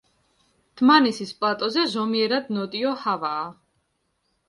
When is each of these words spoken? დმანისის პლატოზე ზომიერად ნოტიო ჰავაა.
დმანისის 0.81 1.35
პლატოზე 1.43 1.85
ზომიერად 1.93 2.53
ნოტიო 2.61 2.99
ჰავაა. 3.07 3.49